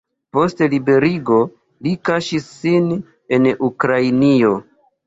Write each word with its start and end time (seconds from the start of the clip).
Post 0.35 0.63
liberigo 0.71 1.37
li 1.89 1.93
kaŝis 2.11 2.51
sin 2.57 2.91
en 3.39 3.51
Ukrainio. 3.71 4.57